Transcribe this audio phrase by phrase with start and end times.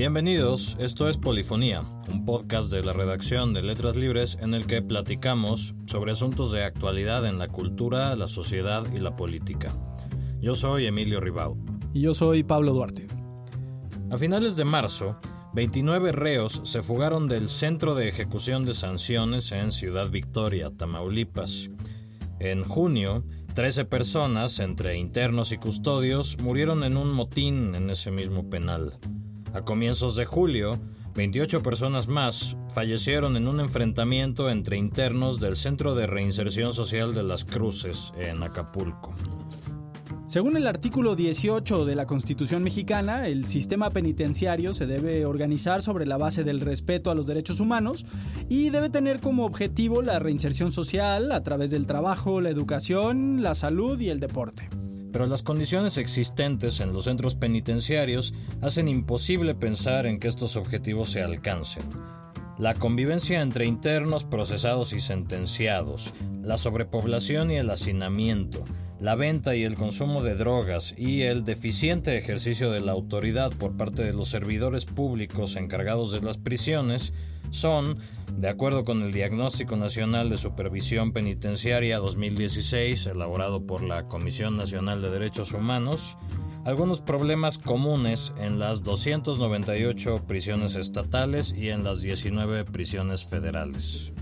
[0.00, 4.80] Bienvenidos, esto es Polifonía, un podcast de la redacción de Letras Libres en el que
[4.80, 9.76] platicamos sobre asuntos de actualidad en la cultura, la sociedad y la política.
[10.40, 11.58] Yo soy Emilio Ribau.
[11.92, 13.08] Y yo soy Pablo Duarte.
[14.10, 15.20] A finales de marzo,
[15.52, 21.72] 29 reos se fugaron del Centro de Ejecución de Sanciones en Ciudad Victoria, Tamaulipas.
[22.38, 23.22] En junio,
[23.54, 28.98] 13 personas, entre internos y custodios, murieron en un motín en ese mismo penal.
[29.52, 30.78] A comienzos de julio,
[31.16, 37.24] 28 personas más fallecieron en un enfrentamiento entre internos del Centro de Reinserción Social de
[37.24, 39.12] las Cruces, en Acapulco.
[40.24, 46.06] Según el artículo 18 de la Constitución mexicana, el sistema penitenciario se debe organizar sobre
[46.06, 48.06] la base del respeto a los derechos humanos
[48.48, 53.56] y debe tener como objetivo la reinserción social a través del trabajo, la educación, la
[53.56, 54.68] salud y el deporte
[55.12, 61.10] pero las condiciones existentes en los centros penitenciarios hacen imposible pensar en que estos objetivos
[61.10, 61.84] se alcancen.
[62.58, 68.64] La convivencia entre internos procesados y sentenciados, la sobrepoblación y el hacinamiento,
[69.00, 73.76] la venta y el consumo de drogas y el deficiente ejercicio de la autoridad por
[73.76, 77.14] parte de los servidores públicos encargados de las prisiones
[77.48, 77.96] son,
[78.36, 85.00] de acuerdo con el Diagnóstico Nacional de Supervisión Penitenciaria 2016, elaborado por la Comisión Nacional
[85.00, 86.18] de Derechos Humanos,
[86.66, 94.12] algunos problemas comunes en las 298 prisiones estatales y en las 19 prisiones federales.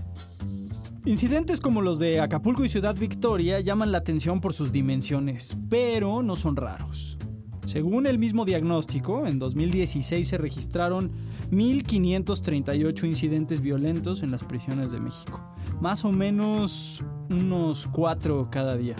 [1.05, 6.21] Incidentes como los de Acapulco y Ciudad Victoria llaman la atención por sus dimensiones, pero
[6.21, 7.17] no son raros.
[7.63, 11.11] Según el mismo diagnóstico, en 2016 se registraron
[11.51, 18.97] 1.538 incidentes violentos en las prisiones de México, más o menos unos 4 cada día.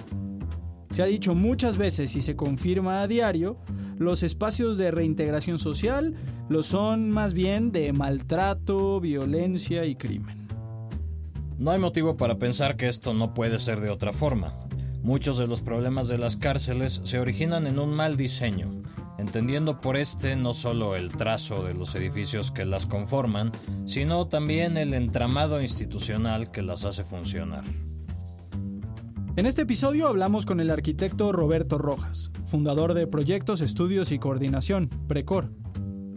[0.91, 3.57] Se ha dicho muchas veces y se confirma a diario,
[3.97, 6.15] los espacios de reintegración social
[6.47, 10.38] lo son más bien de maltrato, violencia y crimen.
[11.59, 14.53] No hay motivo para pensar que esto no puede ser de otra forma.
[15.03, 18.81] Muchos de los problemas de las cárceles se originan en un mal diseño,
[19.17, 23.51] entendiendo por este no solo el trazo de los edificios que las conforman,
[23.83, 27.65] sino también el entramado institucional que las hace funcionar.
[29.35, 34.89] En este episodio hablamos con el arquitecto Roberto Rojas, fundador de Proyectos, Estudios y Coordinación,
[35.09, 35.51] PRECOR,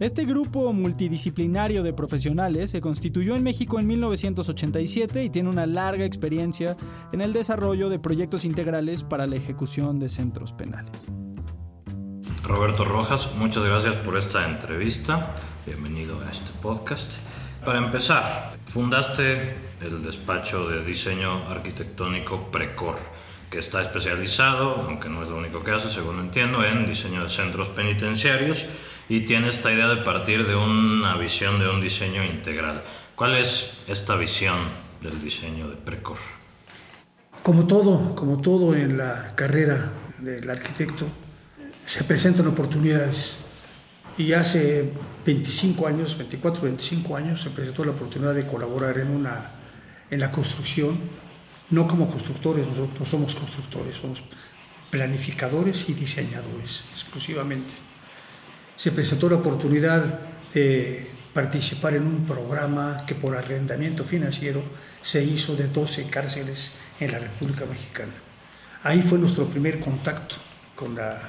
[0.03, 6.03] este grupo multidisciplinario de profesionales se constituyó en México en 1987 y tiene una larga
[6.03, 6.75] experiencia
[7.13, 11.07] en el desarrollo de proyectos integrales para la ejecución de centros penales.
[12.43, 15.35] Roberto Rojas, muchas gracias por esta entrevista.
[15.65, 17.13] Bienvenido a este podcast.
[17.63, 22.97] Para empezar, fundaste el despacho de diseño arquitectónico Precor,
[23.49, 27.29] que está especializado, aunque no es lo único que hace, según entiendo, en diseño de
[27.29, 28.65] centros penitenciarios
[29.13, 32.81] y tiene esta idea de partir de una visión de un diseño integral.
[33.15, 34.57] ¿Cuál es esta visión
[35.03, 36.17] del diseño de Precor?
[37.43, 41.05] Como todo, como todo en la carrera del arquitecto,
[41.85, 43.37] se presentan oportunidades.
[44.17, 44.89] Y hace
[45.23, 49.51] 25 años, 24, 25 años, se presentó la oportunidad de colaborar en, una,
[50.09, 50.97] en la construcción,
[51.69, 54.23] no como constructores, nosotros no somos constructores, somos
[54.89, 57.92] planificadores y diseñadores exclusivamente
[58.75, 60.03] se presentó la oportunidad
[60.53, 64.61] de participar en un programa que por arrendamiento financiero
[65.01, 68.13] se hizo de 12 cárceles en la República Mexicana.
[68.83, 70.35] Ahí fue nuestro primer contacto
[70.75, 71.19] con la,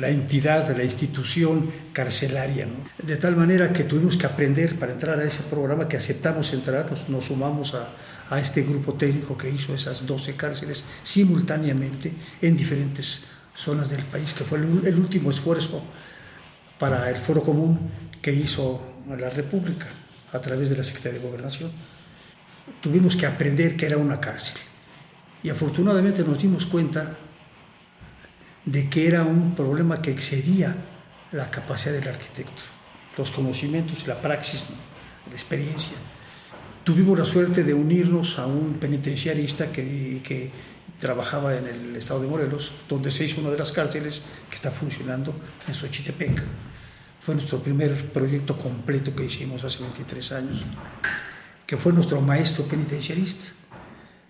[0.00, 2.66] la entidad, la institución carcelaria.
[3.02, 6.90] De tal manera que tuvimos que aprender para entrar a ese programa, que aceptamos entrar,
[7.08, 7.88] nos, sumamos a,
[8.30, 12.12] a, este grupo técnico que hizo esas 12 cárceles simultáneamente
[12.42, 13.24] en diferentes
[13.56, 15.82] zonas del país, que fue el, último esfuerzo
[16.78, 17.90] para el foro común
[18.20, 18.82] que hizo
[19.18, 19.86] la República
[20.32, 21.70] a través de la Secretaría de Gobernación.
[22.82, 24.60] Tuvimos que aprender que era una cárcel
[25.42, 27.14] y afortunadamente nos dimos cuenta
[28.64, 30.76] de que era un problema que excedía
[31.32, 32.62] la capacidad del arquitecto,
[33.16, 34.64] los conocimientos, la praxis,
[35.28, 35.96] la experiencia.
[36.84, 40.50] Tuvimos la suerte de unirnos a un penitenciarista que, que
[40.98, 44.70] trabajaba en el estado de Morelos, donde se hizo una de las cárceles que está
[44.70, 45.34] funcionando
[45.68, 46.42] en Xochitepec.
[47.20, 50.62] Fue nuestro primer proyecto completo que hicimos hace 23 años,
[51.66, 53.48] que fue nuestro maestro penitenciarista.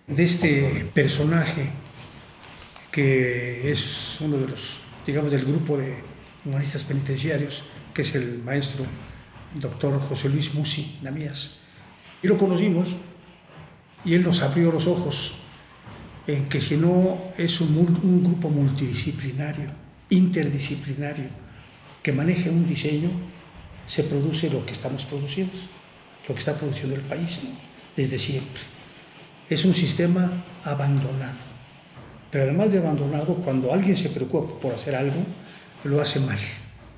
[0.07, 1.69] De este personaje
[2.91, 6.01] que es uno de los, digamos, del grupo de
[6.45, 8.85] humanistas penitenciarios, que es el maestro
[9.53, 11.57] doctor José Luis Musi Namías.
[12.23, 12.95] Y lo conocimos
[14.03, 15.35] y él nos abrió los ojos
[16.27, 19.71] en que si no es un, un grupo multidisciplinario,
[20.09, 21.25] interdisciplinario,
[22.03, 23.09] que maneje un diseño,
[23.85, 25.53] se produce lo que estamos produciendo,
[26.27, 27.39] lo que está produciendo el país,
[27.95, 28.61] desde siempre.
[29.49, 30.29] Es un sistema
[30.65, 31.39] abandonado.
[32.29, 35.23] Pero además de abandonado, cuando alguien se preocupa por hacer algo,
[35.85, 36.37] lo hace mal,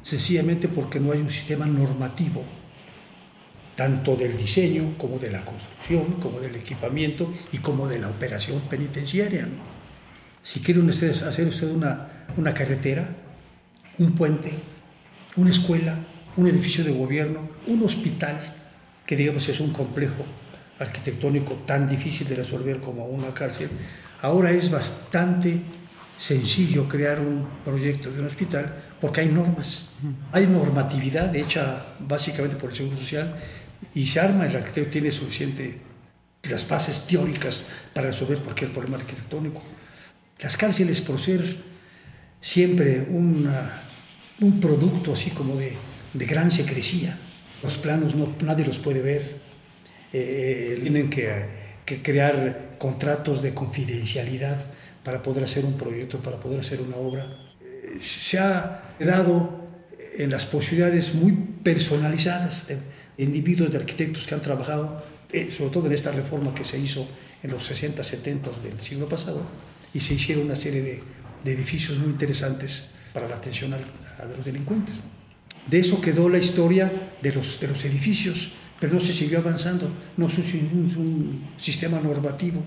[0.02, 2.44] sencillamente porque no hay un sistema normativo,
[3.80, 8.60] tanto del diseño como de la construcción, como del equipamiento y como de la operación
[8.70, 9.48] penitenciaria.
[10.44, 13.08] Si quieren ustedes hacer usted una, una carretera,
[13.98, 14.52] un puente,
[15.38, 15.96] una escuela,
[16.36, 18.38] un edificio de gobierno, un hospital,
[19.06, 20.26] que digamos es un complejo
[20.78, 23.70] arquitectónico tan difícil de resolver como una cárcel,
[24.22, 25.58] ahora es bastante
[26.18, 29.88] sencillo crear un proyecto de un hospital porque hay normas,
[30.34, 33.34] hay normatividad hecha básicamente por el Seguro Social
[33.94, 35.78] y se arma, el arquitecto tiene suficiente
[36.50, 39.62] las bases teóricas para resolver cualquier problema arquitectónico.
[40.40, 41.42] Las cárceles, por ser
[42.42, 45.74] siempre un producto así como de,
[46.14, 47.18] de, gran secrecía,
[47.62, 49.38] los planos no, nadie los puede ver,
[50.14, 51.46] eh, tienen que,
[51.86, 54.58] que, crear contratos de confidencialidad
[55.04, 57.26] para poder hacer un proyecto, para poder hacer una obra.
[57.62, 59.68] Eh, se ha dado
[60.18, 61.34] en las posibilidades muy
[61.64, 62.78] personalizadas de
[63.24, 67.08] individuos, de arquitectos que han trabajado, eh, sobre todo en esta reforma que se hizo
[67.44, 69.44] en los 60, 70 del siglo pasado,
[69.94, 71.04] y se hicieron una serie de,
[71.44, 73.78] de edificios muy interesantes para la atención a,
[74.26, 74.96] los delincuentes.
[75.68, 79.90] De eso quedó la historia de los, de los edificios, pero no se siguió avanzando,
[80.18, 82.64] no es un, un, sistema normativo.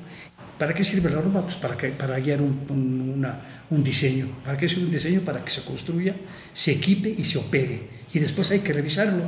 [0.59, 1.43] ¿Para qué sirve la norma?
[1.43, 3.41] Pues para, que, para guiar un, una,
[3.71, 4.29] un diseño.
[4.45, 5.21] ¿Para qué sirve un diseño?
[5.23, 6.15] Para que se construya,
[6.53, 7.81] se equipe y se opere.
[8.13, 9.25] Y después hay que revisarlo.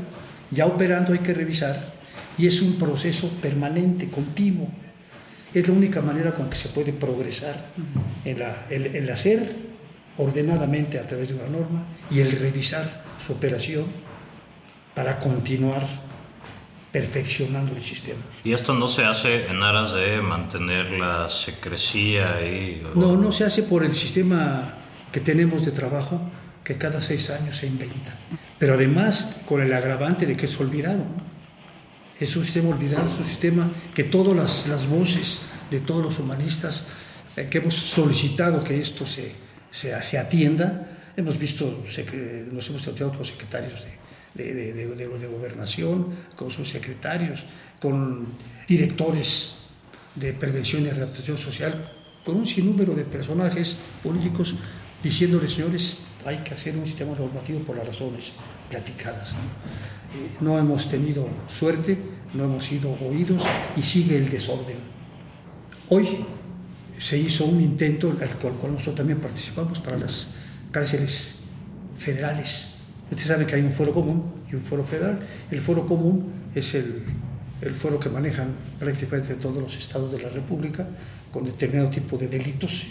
[0.50, 1.94] Ya operando hay que revisar.
[2.36, 4.68] Y es un proceso permanente, continuo.
[5.52, 7.66] Es la única manera con que se puede progresar
[8.24, 9.54] en la, el, el hacer
[10.16, 13.84] ordenadamente a través de una norma y el revisar su operación
[14.94, 15.84] para continuar
[16.92, 18.20] perfeccionando el sistema.
[18.44, 22.82] ¿Y esto no se hace en aras de mantener la secrecía y...?
[22.94, 24.74] No, no se hace por el sistema
[25.10, 26.20] que tenemos de trabajo
[26.62, 28.14] que cada seis años se inventa.
[28.58, 30.98] Pero además con el agravante de que es olvidado.
[30.98, 31.34] ¿no?
[32.20, 36.18] Es un sistema olvidado, es un sistema que todas las, las voces de todos los
[36.18, 36.84] humanistas
[37.36, 39.32] eh, que hemos solicitado que esto se,
[39.70, 40.86] se, se atienda,
[41.16, 41.82] hemos visto,
[42.52, 43.84] nos hemos tratado con secretarios
[44.34, 47.44] de, de, de, de, gobernación, con sus secretarios,
[47.80, 48.26] con
[48.68, 49.56] directores
[50.14, 51.90] de prevención y rehabilitación social,
[52.24, 54.54] con un sinnúmero de personajes políticos
[55.02, 58.32] diciénole, señores, hay que hacer un sistema normativo por las razones
[58.70, 59.34] platicadas.
[59.34, 59.94] ¿no?
[60.40, 61.98] no hemos tenido suerte,
[62.34, 63.42] no hemos sido oídos
[63.76, 64.76] y sigue el desorden.
[65.88, 66.06] Hoy
[66.98, 70.30] se hizo un intento, al cual nosotros también participamos, para las
[70.70, 71.36] cárceles
[71.96, 72.68] federales.
[73.10, 75.20] Usted sabe que hay un foro común y un foro federal.
[75.50, 77.04] El foro común es el,
[77.60, 80.86] el foro que manejan prácticamente todos los estados de la República
[81.30, 82.88] con determinado tipo de delitos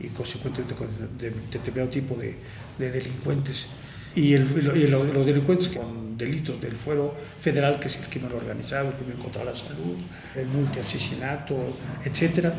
[0.00, 0.88] y, consecuentemente con
[1.18, 2.36] de, de, determinado tipo de,
[2.78, 3.68] de delincuentes
[4.16, 4.46] y, el,
[4.76, 9.18] y los delincuentes con delitos del fuero federal, que es el crimen organizado, el crimen
[9.18, 9.96] contra la salud,
[10.34, 11.56] el multiasesinato,
[12.04, 12.52] etc.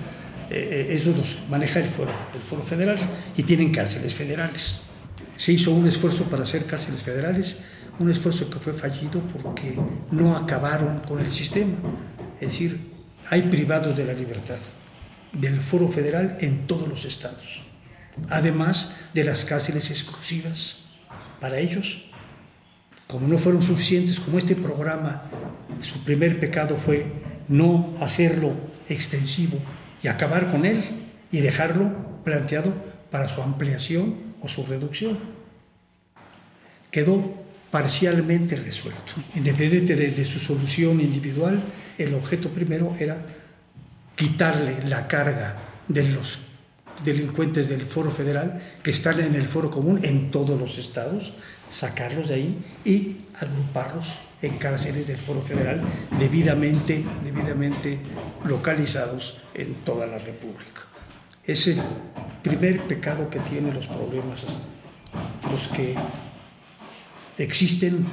[0.50, 2.98] Eh, eso los maneja el fuero, el fuero federal
[3.36, 4.82] y tienen cárceles federales.
[5.36, 7.58] Se hizo un esfuerzo para hacer cárceles federales,
[8.00, 9.76] un esfuerzo que fue fallido porque
[10.12, 11.74] no acabaron con el sistema.
[12.40, 12.80] Es decir,
[13.30, 14.60] hay privados de la libertad
[15.34, 17.64] del foro federal en todos los estados,
[18.30, 20.84] además de las cárceles exclusivas
[21.40, 22.06] para ellos.
[23.08, 25.24] Como no fueron suficientes, como este programa,
[25.82, 27.06] su primer pecado fue
[27.48, 28.54] no hacerlo
[28.90, 29.58] extensivo
[30.04, 30.82] y acabar con él
[31.32, 31.92] y dejarlo
[32.24, 32.74] planteado
[33.12, 35.18] para su ampliación o su reducción.
[36.92, 39.14] Quedó parcialmente resuelto.
[39.36, 41.62] Independiente de, de, su solución individual,
[41.98, 43.18] el objeto primero era
[44.18, 45.56] quitarle la carga
[45.88, 46.40] de los
[47.06, 51.34] delincuentes del foro federal que están en el foro común en todos los estados,
[51.70, 54.08] sacarlos de ahí y agruparlos
[54.42, 55.82] en cárceles del foro federal
[56.20, 58.00] debidamente, debidamente
[58.44, 60.82] localizados en toda la república.
[61.46, 61.80] Es el
[62.42, 64.46] primer pecado que tienen los problemas,
[65.52, 65.94] los que
[67.38, 68.04] existen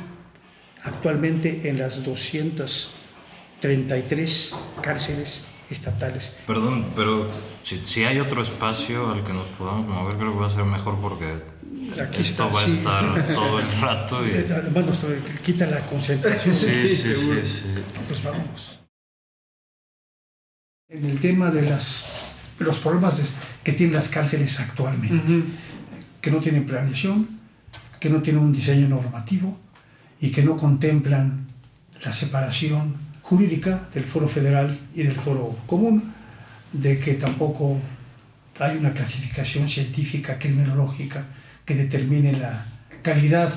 [0.82, 6.36] actualmente en las 233 cárceles estatales.
[6.46, 7.26] Perdón, pero
[7.62, 10.64] si, si, hay otro espacio al que nos podamos mover, creo que va a ser
[10.64, 11.54] mejor porque
[11.92, 13.34] Aquí esto está, va a sí, estar está.
[13.34, 14.26] todo el rato.
[14.26, 14.30] Y...
[14.52, 14.98] Además, nos
[15.42, 16.54] quita la concentración.
[16.54, 17.80] Sí, sí, sí, sí, sí.
[18.08, 18.80] Pues vámonos.
[20.88, 23.24] En el tema de las, los problemas de,
[23.62, 25.44] que tienen las cárceles actualmente, uh -huh.
[26.20, 27.40] que no tienen planeación,
[27.98, 29.58] que no tienen un diseño normativo
[30.20, 31.46] y que no contemplan
[32.02, 36.12] la separación jurídica del foro federal y del foro común,
[36.72, 37.78] de que tampoco
[38.60, 41.24] hay una clasificación científica criminológica
[41.64, 42.66] que determine la
[43.02, 43.50] calidad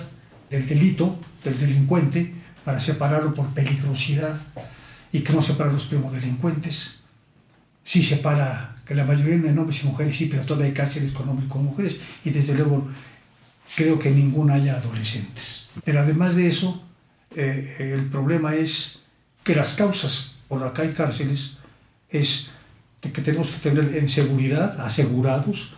[0.50, 2.33] del delito, del delincuente,
[2.63, 4.39] para separarlo por peligrosidad
[5.12, 7.01] y que no separa a los primos delincuentes.
[7.83, 11.27] Sí separa que la mayoría de hombres y mujeres, sí, pero todavía hay cárceles con
[11.27, 12.88] hombres y con mujeres y desde luego
[13.75, 15.69] creo que ninguna haya adolescentes.
[15.83, 16.86] Pero además de eso,
[17.36, 19.06] eh, el problema es
[19.48, 21.54] que las causas por que hay cárceles
[22.10, 22.50] es
[23.00, 25.70] que tenemos que tener en seguridad, asegurados,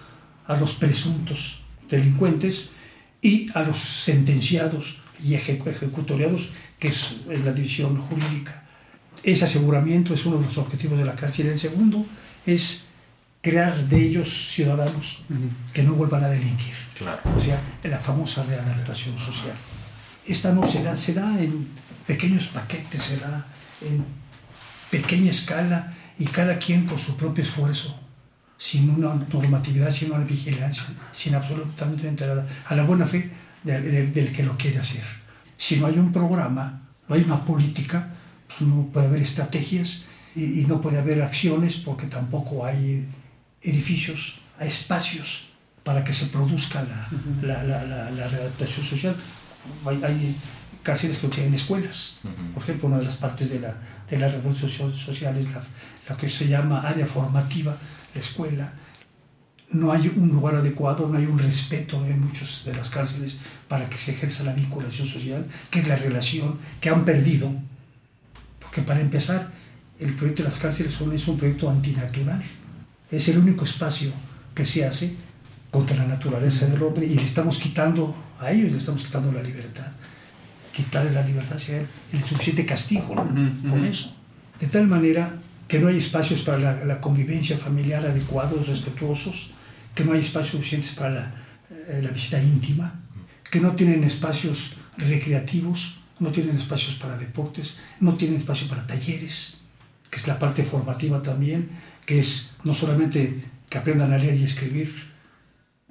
[0.48, 2.70] a los presuntos delincuentes
[3.22, 6.50] y a los sentenciados y ejecutoriados,
[6.80, 8.64] que es la división jurídica.
[9.22, 11.46] Ese aseguramiento es uno de los objetivos de la cárcel.
[11.46, 12.04] El segundo
[12.48, 12.86] es
[13.44, 15.22] crear de ellos ciudadanos
[15.74, 16.74] que no vuelvan a delinquir.
[17.38, 19.56] O sea, la famosa readaptación social.
[20.26, 21.68] Esta no se da, se da en
[22.08, 23.46] pequeños paquetes, se da
[23.82, 24.06] en
[24.90, 27.98] pequeña escala y cada quien con su propio esfuerzo,
[28.58, 33.32] sin una normatividad, sin una vigilancia, sin absolutamente enterada, a la buena fe
[33.64, 35.04] del, que lo quiere hacer.
[35.56, 38.10] Si no hay un programa, no hay una política,
[38.48, 40.06] pues no puede haber estrategias
[40.36, 43.08] y, no puede haber acciones porque tampoco hay
[43.62, 45.50] edificios, hay espacios
[45.84, 46.84] para que se produzca
[47.42, 49.16] la, la, la, la redactación social.
[49.86, 50.36] Hay, hay,
[50.90, 52.18] cárceles que tienen escuelas.
[52.52, 53.76] Por ejemplo, una de las partes de la,
[54.10, 55.62] de la redactación social es la,
[56.10, 57.78] lo que se llama área formativa,
[58.16, 58.74] la escuela.
[59.70, 63.88] No hay un lugar adecuado, no hay un respeto en muchas de las cárceles para
[63.88, 67.54] que se ejerza la vinculación social, que es la relación que han perdido.
[68.60, 69.52] Porque para empezar,
[70.00, 72.42] el proyecto de las cárceles es un proyecto antinatural.
[73.12, 74.12] Es el único espacio
[74.56, 75.16] que se hace
[75.70, 79.44] contra la naturaleza del hombre y le estamos quitando a ellos, le estamos quitando la
[79.44, 79.92] libertad.
[80.74, 84.16] Quitarle la libertad sería el suficiente castigo con eso.
[84.60, 89.52] De tal manera que no hay espacios para la, convivencia familiar adecuados, respetuosos,
[89.94, 91.34] que no hay espacios suficientes para la,
[91.88, 93.02] eh, la, visita íntima,
[93.52, 99.58] que no tienen espacios recreativos, no tienen espacios para deportes, no tienen espacio para talleres,
[100.10, 101.70] que es la parte formativa también,
[102.06, 105.09] que es no solamente que aprendan a leer y escribir,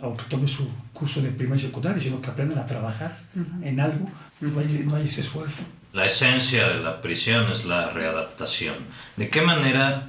[0.00, 3.16] aunque tomen su curso de primaria y secundaria, sino que aprendan a trabajar
[3.62, 4.08] en algo,
[4.40, 5.62] no hay, no hay ese esfuerzo.
[5.92, 8.76] La esencia de la prisión es la readaptación.
[9.16, 10.08] ¿De qué manera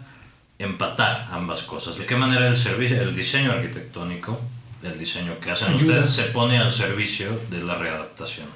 [0.59, 1.97] empatar ambas cosas?
[1.97, 4.39] ¿De qué manera el, servicio, el diseño arquitectónico,
[4.83, 8.47] el diseño que hacen ustedes, se pone al servicio de la readaptación?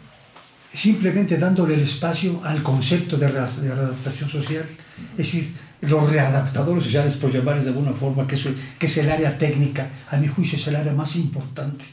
[0.74, 4.66] Simplemente dándole el espacio al concepto de, readaptación social.
[5.12, 8.48] Es decir, los readaptadores sociales, por llamarles de alguna forma, que es,
[8.80, 11.86] que es el área técnica, a mi juicio es el área más importante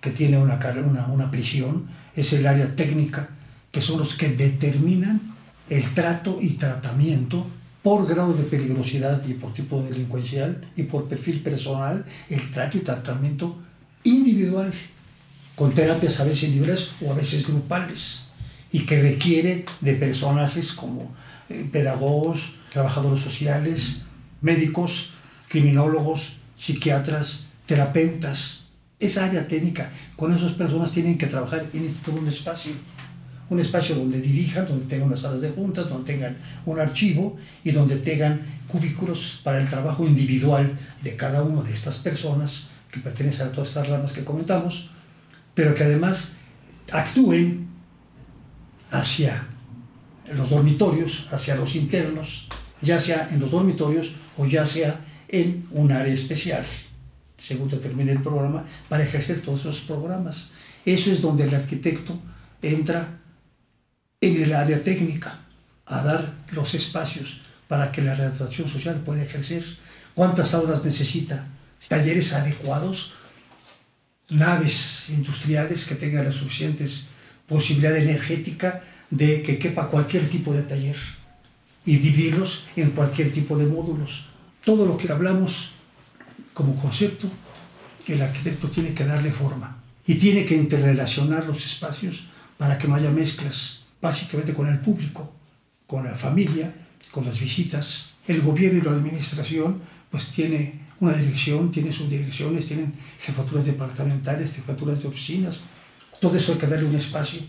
[0.00, 3.30] que tiene una, una, una prisión, es el área técnica
[3.72, 5.20] que son los que determinan
[5.68, 7.46] el trato y tratamiento
[7.82, 12.80] por grado de peligrosidad y por tipo delincuencial y por perfil personal, el trato y
[12.80, 13.56] tratamiento
[14.02, 14.72] individual,
[15.54, 18.28] con terapias a veces individuales o a veces grupales,
[18.72, 21.14] y que requiere de personajes como
[21.48, 24.02] eh, pedagogos, trabajadores sociales,
[24.40, 25.14] médicos,
[25.48, 28.66] criminólogos, psiquiatras, terapeutas.
[28.98, 32.72] Esa área técnica, con esas personas tienen que trabajar en este un espacio
[33.48, 37.70] un espacio donde dirijan, donde tengan unas salas de juntas, donde tengan un archivo y
[37.70, 43.48] donde tengan cubículos para el trabajo individual de cada una de estas personas que pertenecen
[43.48, 44.90] a todas estas ramas que comentamos,
[45.54, 46.32] pero que además
[46.90, 47.68] actúen
[48.90, 49.46] hacia
[50.34, 52.48] los dormitorios, hacia los internos,
[52.80, 56.64] ya sea en los dormitorios o ya sea en un área especial,
[57.38, 60.50] según determine el programa, para ejercer todos esos programas.
[60.84, 62.18] Eso es donde el arquitecto
[62.62, 63.18] entra
[64.20, 65.40] en el área técnica
[65.86, 69.64] a dar los espacios para que la redactación social pueda ejercer.
[70.14, 71.46] ¿Cuántas aulas necesita?
[71.88, 73.12] Talleres adecuados,
[74.30, 76.86] naves industriales que tengan la suficiente
[77.46, 80.96] posibilidad energética de que quepa cualquier tipo de taller
[81.86, 84.26] y dividirlos en cualquier tipo de módulos.
[84.64, 85.70] Todo lo que hablamos
[86.52, 87.28] como concepto,
[88.08, 92.24] el arquitecto tiene que darle forma y tiene que interrelacionar los espacios
[92.58, 95.32] para que no haya mezclas básicamente con el público,
[95.86, 96.72] con la familia,
[97.10, 98.12] con las visitas.
[98.26, 104.54] El gobierno y la administración pues tiene una dirección, tiene sus direcciones, tienen jefaturas departamentales,
[104.54, 105.60] jefaturas de oficinas.
[106.20, 107.40] Todo eso hay que darle un espacio,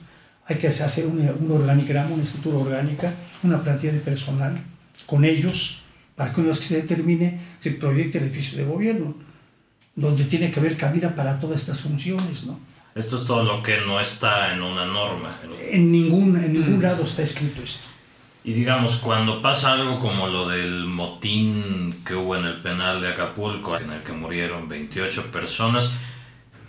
[0.45, 3.13] hay que hacer un, un organigrama, una estructura orgánica,
[3.43, 4.57] una plantilla de personal
[5.05, 5.79] con ellos
[6.15, 9.15] para que una vez que se determine se proyecte el edificio de gobierno,
[9.95, 12.43] donde tiene que haber cabida para todas estas funciones.
[12.45, 12.59] ¿no?
[12.95, 15.29] Esto es todo lo que no está en una norma.
[15.69, 17.87] En ningún, en ningún lado está escrito esto.
[18.43, 23.09] Y digamos, cuando pasa algo como lo del motín que hubo en el penal de
[23.09, 25.91] Acapulco, en el que murieron 28 personas,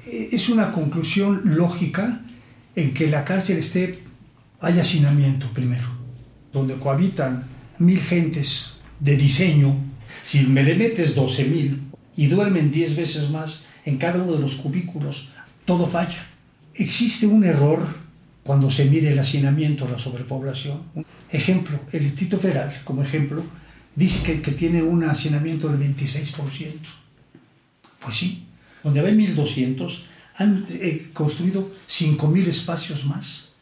[0.05, 2.21] es una conclusión lógica
[2.75, 4.03] en que la cárcel esté,
[4.61, 5.87] hay hacinamiento primero,
[6.53, 7.45] donde cohabitan
[7.79, 9.77] mil gentes de diseño,
[10.23, 11.83] si me le metes 12 mil
[12.17, 15.29] y duermen 10 veces más en cada uno de los cubículos,
[15.65, 16.27] todo falla.
[16.75, 17.87] Existe un error
[18.43, 20.83] cuando se mide el hacinamiento, la sobrepoblación.
[21.31, 23.45] Ejemplo, el Distrito Federal, como ejemplo,
[23.95, 26.73] dice que, que tiene un hacinamiento del 26%.
[28.01, 28.47] Pues sí,
[28.83, 30.05] donde había 1200,
[30.37, 33.53] han eh, construido 5000 espacios más,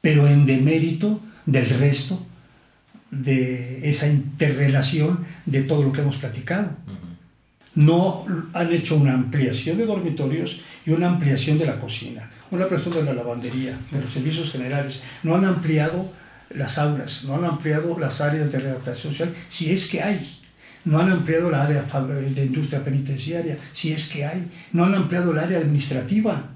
[0.00, 2.24] pero en demérito del resto
[3.10, 6.70] de esa interrelación de todo lo que hemos platicado.
[7.74, 12.94] No han hecho una ampliación de dormitorios y una ampliación de la cocina, una ampliación
[12.94, 15.02] de la lavandería, de los servicios generales.
[15.22, 16.10] No han ampliado
[16.50, 20.38] las aulas, no han ampliado las áreas de redactación social, si es que hay.
[20.84, 24.50] No han ampliado la área de industria penitenciaria, si es que hay.
[24.72, 26.50] No han ampliado el área administrativa.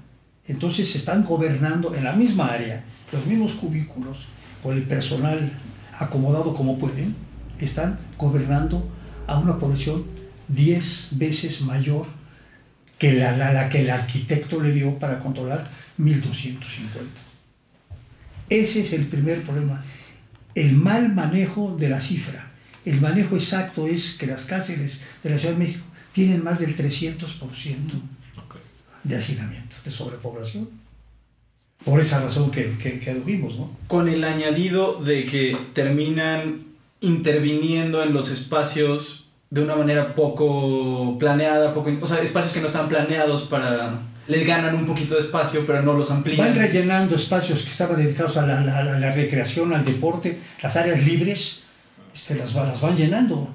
[0.47, 4.25] Entonces se están gobernando en la misma área, los mismos cubículos,
[4.61, 5.51] con el personal
[5.97, 7.15] acomodado como pueden,
[7.59, 8.87] están gobernando
[9.27, 10.05] a una población
[10.49, 12.05] 10 veces mayor
[12.97, 17.21] que la, la, que el arquitecto le dio para controlar 1250.
[18.49, 19.83] Ese es el primer problema,
[20.55, 22.49] el mal manejo de la cifra.
[22.85, 26.75] El manejo exacto es que las cárceles de la Ciudad de México tienen más del
[26.75, 27.77] 300%
[29.03, 30.69] de hacinamiento, de sobrepoblación.
[31.83, 33.71] Por esa razón que, que, que ¿no?
[33.87, 36.65] Con el añadido de que terminan
[37.01, 42.67] interviniendo en los espacios de una manera poco planeada, poco, o sea, espacios que no
[42.67, 43.99] están planeados para...
[44.27, 46.47] Les ganan un poquito de espacio, pero no los amplían.
[46.47, 51.63] Van rellenando espacios que estaban dedicados a la, la, recreación, al deporte, las áreas libres,
[52.11, 53.53] se las, las van llenando.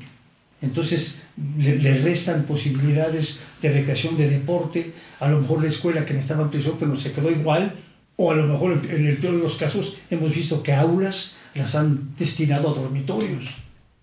[0.62, 1.18] Entonces
[1.58, 4.92] le, restan posibilidades de recreación, de deporte.
[5.20, 7.74] A lo mejor la escuela que necesitaba ampliación, pero se quedó igual.
[8.22, 11.74] O a lo mejor en el peor de los casos hemos visto que aulas las
[11.74, 13.46] han destinado a dormitorios.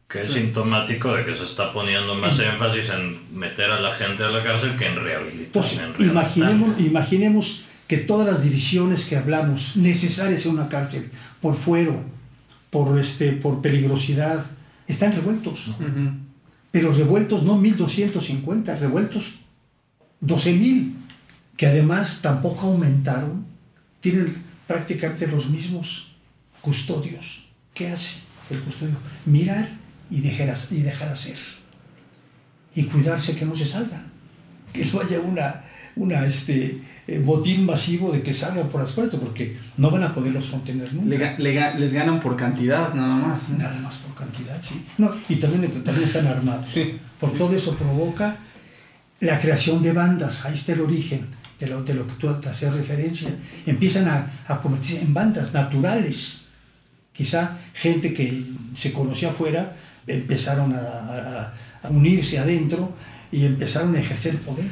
[0.10, 4.26] Que es sintomático de que se está poniendo más énfasis en meter a la gente
[4.26, 5.54] a la cárcel que en rehabilitar.
[5.54, 12.04] Pues, imaginemos, imaginemos que todas las divisiones que hablamos, necesarias en una cárcel, por fuero,
[12.72, 14.46] por, este, por peligrosidad,
[14.86, 15.68] están revueltos.
[16.72, 19.36] Pero revueltos no 1250, revueltos
[20.20, 20.94] 12000,
[21.56, 23.48] que además tampoco aumentaron,
[24.00, 24.36] tienen
[24.68, 26.12] prácticamente los mismos
[26.62, 27.46] custodios.
[27.74, 28.96] ¿Qué hace el custodio?
[29.26, 29.68] Mirar
[30.10, 31.38] y dejar, y dejar hacer.
[32.76, 34.06] Y cuidarse que no se salgan.
[34.74, 35.64] Que no haya una,
[35.96, 40.14] una este, eh, botín masivo de que salgan por las puertas, porque no van a
[40.14, 41.36] poderlos contener nunca.
[41.40, 43.50] les ganan por cantidad, nada más.
[43.50, 44.86] Nada más por cantidad, sí.
[44.98, 46.68] No, y también, también están armados.
[46.68, 47.00] Sí.
[47.20, 48.38] Por todo eso provoca
[49.20, 52.74] la creación de bandas, ahí está el origen de lo, de lo que tú haces
[52.74, 53.30] referencia.
[53.66, 56.48] Empiezan a, a convertirse en bandas naturales.
[57.12, 58.44] Quizá gente que
[58.76, 59.76] se conocía afuera
[60.10, 61.54] empezaron a,
[61.90, 62.92] unirse adentro
[63.32, 64.70] y empezaron a ejercer poder.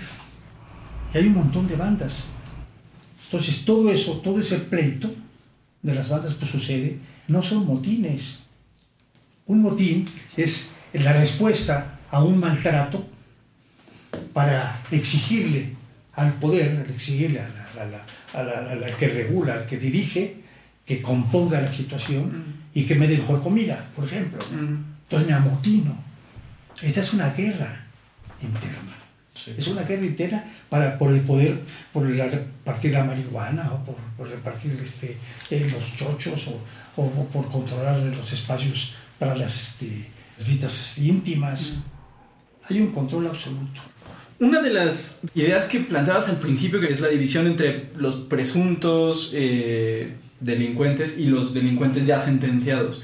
[1.13, 2.29] Y hay un montón de bandas.
[3.25, 5.13] Entonces todo eso, todo ese pleito
[5.81, 6.97] de las bandas que sucede,
[7.27, 8.43] no son motines.
[9.45, 13.07] Un motín es la respuesta a un maltrato
[14.33, 15.75] para exigirle
[16.17, 17.39] al poder, exigirle
[18.33, 20.35] al que regula, al que dirige,
[20.85, 24.39] que componga la situación y que me dé mejor comida, por ejemplo.
[24.51, 25.95] Entonces me amotino.
[26.81, 27.85] Esta es una guerra
[28.41, 28.95] interna.
[29.57, 31.61] Es una guerra interna para, por el poder,
[31.93, 33.85] por repartir la marihuana o
[34.17, 35.17] por, repartir este,
[35.51, 36.49] eh, los chochos
[36.95, 41.75] o, por controlar los espacios para las, este, visitas íntimas.
[41.75, 42.73] Mm.
[42.73, 43.81] Hay un control absoluto.
[44.39, 49.31] Una de las ideas que planteabas al principio, que es la división entre los presuntos
[49.33, 53.03] eh, delincuentes y los delincuentes ya sentenciados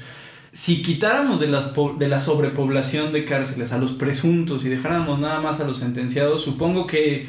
[0.54, 5.40] si quitáramos de, las de la sobrepoblación de cárceles a los presuntos y dejáramos nada
[5.40, 7.26] más a los sentenciados, supongo que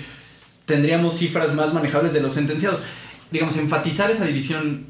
[0.68, 2.82] tendríamos cifras más manejables de los sentenciados.
[3.32, 4.86] Digamos, enfatizar esa división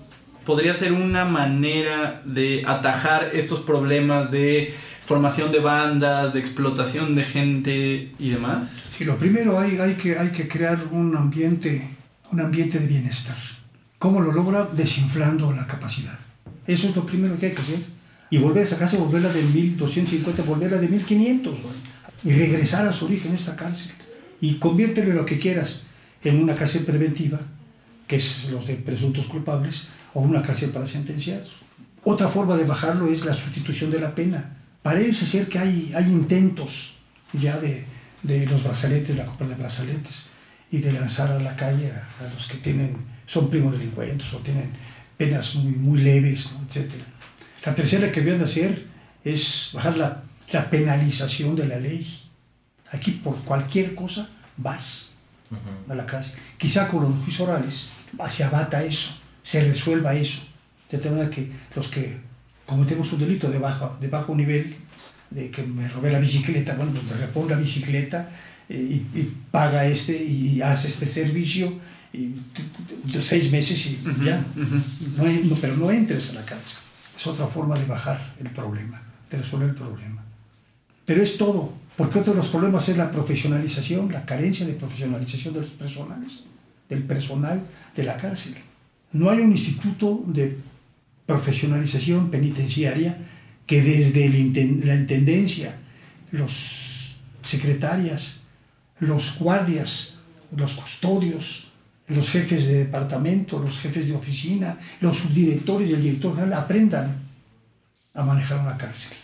[0.46, 4.74] podría ser una manera de atajar estos problemas de
[5.06, 8.90] formación de bandas, de explotación de gente y demás.
[8.98, 11.96] Sí, lo primero hay, que, hay que crear un ambiente,
[12.32, 13.38] un ambiente de bienestar.
[14.00, 14.68] ¿Cómo lo logra?
[14.72, 16.18] Desinflando la capacidad.
[16.68, 17.96] Eso es lo primero que hay que hacer
[18.30, 21.58] y volver a esa casa, volverla de 1250, volverla de 1500,
[22.24, 23.92] y regresar a su origen, esta cárcel.
[24.42, 25.84] Y conviértelo lo que quieras,
[26.24, 27.40] en una cárcel preventiva,
[28.08, 31.58] que es los de presuntos culpables, o una cárcel para sentenciados.
[32.04, 34.58] Otra forma de bajarlo es la sustitución de la pena.
[34.86, 36.94] Parece ser que hay, hay intentos
[37.34, 37.86] ya de,
[38.22, 40.30] de los brazaletes, la compra de brazaletes,
[40.70, 42.96] y de lanzar a la calle a, los que tienen,
[43.26, 44.70] son primos delincuentes o tienen
[45.18, 46.92] penas muy, muy leves, etc.
[47.66, 48.86] La tercera que habían de hacer
[49.24, 50.22] es bajar la,
[50.52, 52.08] la penalización de la ley.
[52.92, 55.16] Aquí por cualquier cosa vas
[55.90, 56.36] a la cárcel.
[56.60, 57.90] Quizá con los juicios orales
[58.30, 60.44] se abata eso, se resuelva eso.
[60.92, 62.35] De tal manera que los que
[62.66, 64.76] cometemos un delito de bajo, de bajo nivel,
[65.30, 68.30] de que me robé la bicicleta, bueno, pues me repongo la bicicleta
[68.70, 71.74] eh, y, y, paga este y hace este servicio
[72.14, 72.34] y
[73.12, 74.44] de seis meses y ya.
[75.18, 76.78] no, hay, no, pero no entres a la cárcel.
[77.16, 80.24] Es otra forma de bajar el problema, de resolver el problema.
[81.06, 85.54] Pero es todo, porque otro de los problemas es la profesionalización, la carencia de profesionalización
[85.54, 86.44] de los personales,
[86.90, 87.62] del personal
[87.96, 88.56] de la cárcel.
[89.12, 90.58] No hay un instituto de
[91.26, 93.18] profesionalización penitenciaria
[93.66, 95.76] que desde la intendencia,
[96.32, 98.42] los secretarias,
[99.00, 100.16] los guardias,
[100.56, 101.72] los custodios,
[102.08, 107.16] los jefes de departamento, los jefes de oficina, los subdirectores y el director general aprendan
[108.14, 109.18] a manejar una cárcel.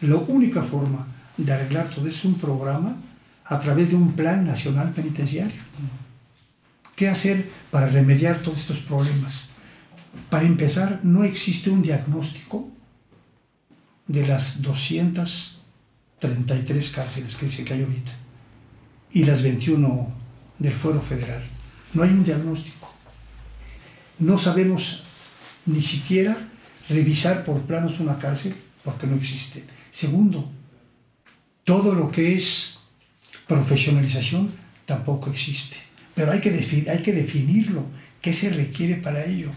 [0.00, 2.96] La única forma de arreglar todo es un programa
[3.44, 5.60] a través de un plan nacional penitenciario.
[6.94, 9.51] ¿Qué hacer para remediar todos estos problemas?
[10.30, 12.70] Para empezar, no existe un diagnóstico
[14.06, 18.12] de las 233 cárceles que dice que hay ahorita
[19.12, 20.12] y las 21
[20.58, 21.42] del Fuero Federal.
[21.94, 22.92] No hay un diagnóstico.
[24.18, 25.04] No sabemos
[25.66, 26.36] ni siquiera
[26.88, 29.64] revisar por planos una cárcel porque no existe.
[29.90, 30.50] Segundo,
[31.64, 32.78] todo lo que es
[33.46, 34.50] profesionalización
[34.86, 35.76] tampoco existe.
[36.14, 36.50] Pero hay que,
[36.90, 37.86] hay que definirlo,
[38.20, 39.50] qué se requiere para ello.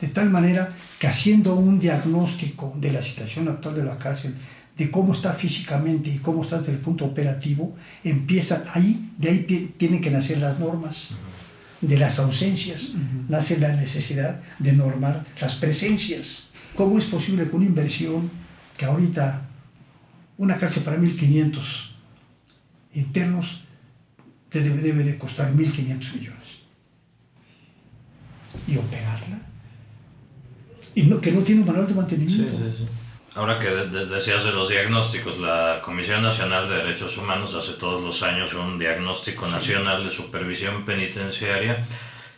[0.00, 4.34] De tal manera que haciendo un diagnóstico de la situación actual de la cárcel,
[4.76, 9.74] de cómo está físicamente y cómo está desde el punto operativo, empieza ahí, de ahí
[9.76, 11.10] tienen que nacer las normas.
[11.80, 12.90] De las ausencias
[13.28, 16.50] nace la necesidad de normar las presencias.
[16.76, 18.30] ¿Cómo es posible que una inversión
[18.76, 19.48] que ahorita
[20.36, 21.90] una cárcel para 1.500
[22.94, 23.64] internos
[24.48, 26.62] te debe, debe de costar 1.500 millones?
[28.66, 29.47] Y operarla.
[30.94, 32.56] Y no, que no tiene un manual de mantenimiento.
[32.56, 32.88] Sí, sí, sí.
[33.34, 38.22] Ahora que decías de los diagnósticos, la Comisión Nacional de Derechos Humanos hace todos los
[38.22, 41.86] años un diagnóstico nacional de supervisión penitenciaria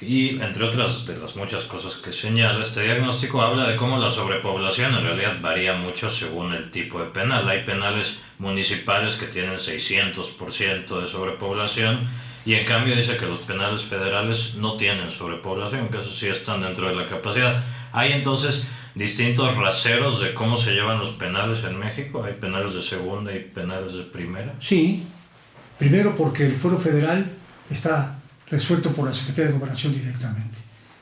[0.00, 4.10] y entre otras de las muchas cosas que señala, este diagnóstico habla de cómo la
[4.10, 7.48] sobrepoblación en realidad varía mucho según el tipo de penal.
[7.48, 11.98] Hay penales municipales que tienen 600% de sobrepoblación
[12.46, 16.62] y en cambio dice que los penales federales no tienen sobrepoblación, que eso sí están
[16.62, 17.62] dentro de la capacidad.
[17.92, 22.24] Hay entonces distintos raseros de cómo se llevan los penales en México.
[22.24, 24.54] Hay penales de segunda y penales de primera.
[24.60, 25.02] Sí,
[25.78, 27.30] primero porque el Foro Federal
[27.70, 30.58] está resuelto por la Secretaría de Gobernación directamente.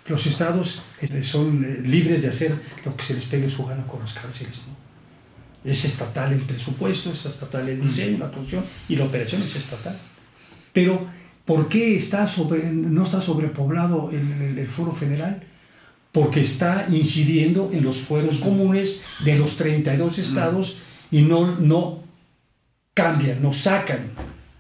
[0.07, 3.87] Los estados eh, son eh, libres de hacer lo que se les pegue su gana
[3.87, 4.63] con las cárceles.
[5.65, 9.99] Es estatal el presupuesto, es estatal el diseño, la producción y la operación es estatal.
[10.73, 11.07] Pero,
[11.49, 15.43] ¿por qué está sobre, no está sobrepoblado el, el, foro federal?
[16.13, 20.77] Porque está incidiendo en los fueros comunes de los 32 estados
[21.11, 22.05] y no, no
[22.93, 24.11] cambian, no sacan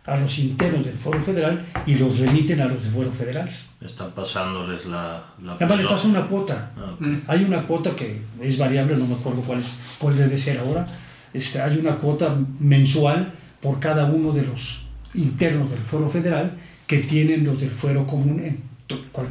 [0.07, 3.51] a los internos del Foro Federal y los remiten a los del Foro Federal.
[3.83, 5.35] Están pasándoles la...
[5.43, 6.73] la Además les pasa una cuota.
[6.75, 6.97] Ah,
[7.27, 10.87] hay una cuota que es variable, no me acuerdo cuál, es, cuál debe ser ahora.
[11.35, 16.99] Este, hay una cuota mensual por cada uno de los internos del Foro Federal que
[16.99, 18.63] tienen los del Fuero Común en,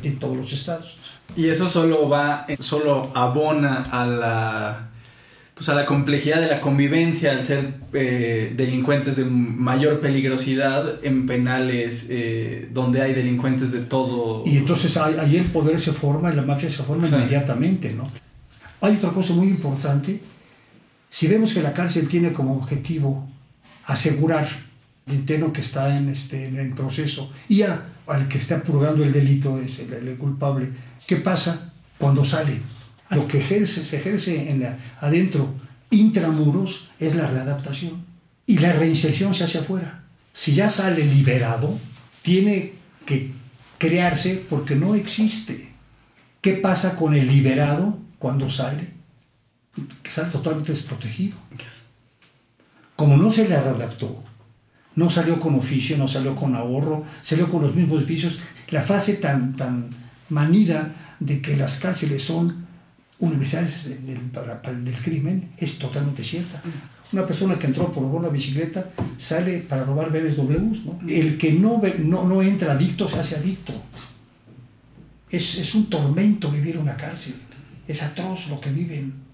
[0.03, 0.97] en todos los estados.
[1.35, 4.87] Y eso solo va, solo abona a la
[5.57, 11.25] pues a la complejidad de la convivencia al ser eh, delincuentes de mayor peligrosidad en
[11.25, 14.43] penales eh, donde hay delincuentes de todo.
[14.45, 18.07] Y entonces ahí el poder se forma y la mafia se forma inmediatamente, ¿no?
[18.81, 20.19] Hay otra cosa muy importante.
[21.09, 23.27] Si vemos que la cárcel tiene como objetivo
[23.85, 24.45] asegurar
[25.07, 29.59] el interno que está en, este, en proceso y al que está purgando el delito,
[29.59, 30.71] es el, culpable,
[31.05, 32.61] ¿qué pasa cuando sale?
[33.09, 35.53] Lo que ejerce, se ejerce en adentro,
[35.89, 38.05] intramuros, es la readaptación.
[38.45, 40.03] Y la reinserción se hace afuera.
[40.33, 41.77] Si ya sale liberado,
[42.21, 42.73] tiene
[43.05, 43.31] que
[43.77, 45.69] crearse porque no existe.
[46.41, 48.89] ¿Qué pasa con el liberado cuando sale?
[50.03, 51.37] Que sale totalmente desprotegido.
[52.95, 54.23] Como no se le readaptó,
[54.97, 59.13] no salió con oficio, no salió con ahorro, salió con los mismos vicios, la fase
[59.13, 59.89] tan, tan
[60.29, 62.65] manida de que las cárceles son
[63.19, 66.61] universidades del, para, del crimen es totalmente cierta.
[67.13, 70.85] Una persona que entró por robar una bicicleta sale para robar BMWs.
[70.85, 70.99] ¿no?
[71.07, 73.73] El que no, no, no entra adicto se hace adicto.
[75.29, 77.35] Es, es un tormento vivir en una cárcel.
[77.87, 79.26] Es atroz lo que viven.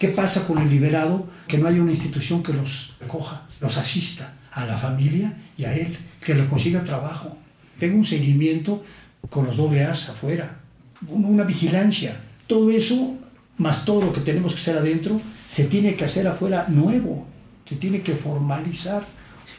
[0.00, 1.28] ¿Qué pasa con el liberado?
[1.46, 5.76] Que no hay una institución que los recoja, los asista a la familia y a
[5.76, 7.36] él, que le consiga trabajo.
[7.78, 8.82] Tenga un seguimiento
[9.28, 10.60] con los doble A's afuera,
[11.06, 12.18] una vigilancia.
[12.46, 13.16] Todo eso,
[13.58, 17.26] más todo lo que tenemos que hacer adentro, se tiene que hacer afuera nuevo,
[17.66, 19.06] se tiene que formalizar.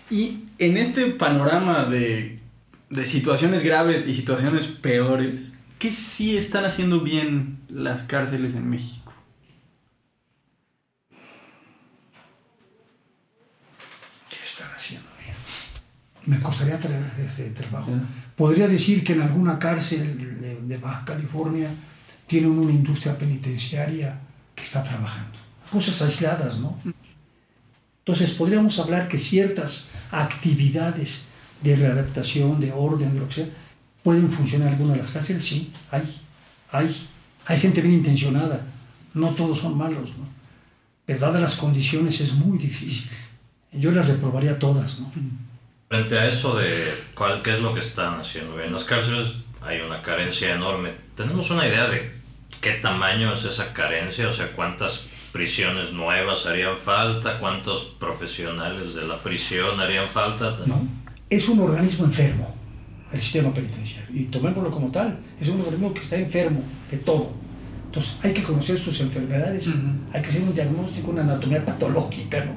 [0.10, 2.40] Y en este panorama de,
[2.90, 9.02] de situaciones graves y situaciones peores, ¿qué sí están haciendo bien las cárceles en México?
[14.30, 15.36] ¿Qué están haciendo bien?
[16.26, 17.92] Me costaría este trabajo.
[18.36, 21.70] Podría decir que en alguna cárcel de, de Baja California
[22.28, 24.20] tienen una industria penitenciaria
[24.56, 25.38] que está trabajando.
[25.72, 26.78] Cosas aisladas, ¿no?
[28.00, 31.26] Entonces podríamos hablar que ciertas actividades
[31.62, 33.46] de readaptación, de orden, de lo que sea,
[34.04, 36.04] pueden funcionar en alguna de las cárceles, sí, hay,
[36.72, 37.08] hay.
[37.48, 38.62] Hay gente bien intencionada,
[39.14, 40.28] no todos son malos, ¿no?
[41.06, 43.10] Pero dadas las condiciones es muy difícil.
[43.74, 45.12] Yo las reprobaría todas, ¿no?
[45.92, 46.70] Frente a eso de
[47.16, 50.94] cuál, qué es lo que están haciendo bien, en las cárceles hay una carencia enorme.
[51.16, 52.10] ¿Tenemos una idea de
[52.62, 54.30] qué tamaño es esa carencia?
[54.30, 60.56] O sea, cuántas prisiones nuevas harían falta, cuántos profesionales de la prisión harían falta.
[60.66, 60.82] No,
[61.30, 62.56] es un organismo enfermo,
[63.12, 67.34] el sistema penitenciario, y tomémoslo como tal, es un organismo que está enfermo de todo.
[67.88, 70.14] Entonces hay que conocer sus enfermedades, uh -huh.
[70.14, 72.54] hay que hacer un diagnóstico, una anatomía patológica, ¿no?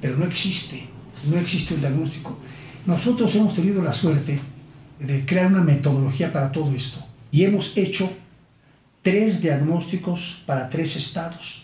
[0.00, 0.88] pero no existe,
[1.30, 2.38] no existe un diagnóstico.
[2.86, 4.40] Nosotros hemos tenido la suerte
[4.98, 8.12] de crear una metodología para todo esto y hemos hecho
[9.02, 11.62] tres diagnósticos para tres estados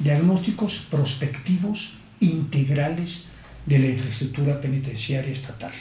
[0.00, 3.26] diagnósticos prospectivos integrales
[3.66, 5.72] de la infraestructura penitenciaria estatal.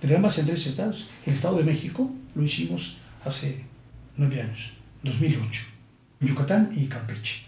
[0.00, 1.08] Pero en tres estados.
[1.26, 3.64] El Estado de México lo hicimos hace
[4.16, 5.62] nueve años, 2008,
[6.20, 7.42] Yucatán y Campeche.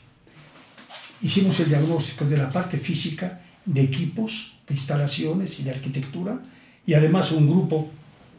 [1.23, 6.41] Hicimos el diagnóstico de la parte física, de equipos, de instalaciones y de arquitectura,
[6.87, 7.91] y además un grupo